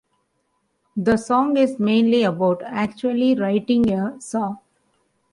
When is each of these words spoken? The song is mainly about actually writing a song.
The 0.97 1.15
song 1.15 1.57
is 1.57 1.77
mainly 1.79 2.23
about 2.23 2.63
actually 2.65 3.35
writing 3.35 3.91
a 3.93 4.19
song. 4.19 4.57